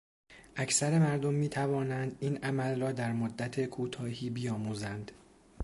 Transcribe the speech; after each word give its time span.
اکثر 0.55 0.99
مردم 0.99 1.33
میتوانند 1.33 2.17
این 2.19 2.37
عمل 2.37 2.79
را 2.81 2.91
در 2.91 3.11
مدت 3.11 3.65
کوتاهی 3.65 4.29
بیاموزند. 4.29 5.11